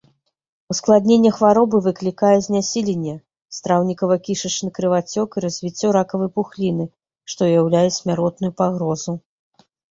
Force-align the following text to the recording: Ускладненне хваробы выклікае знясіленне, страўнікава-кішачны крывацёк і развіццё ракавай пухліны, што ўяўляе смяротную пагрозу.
Ускладненне 0.73 1.31
хваробы 1.39 1.77
выклікае 1.87 2.31
знясіленне, 2.47 3.13
страўнікава-кішачны 3.57 4.69
крывацёк 4.79 5.29
і 5.39 5.45
развіццё 5.47 5.87
ракавай 5.99 6.29
пухліны, 6.39 6.85
што 7.35 7.41
ўяўляе 7.53 7.87
смяротную 8.03 8.51
пагрозу. 8.63 9.11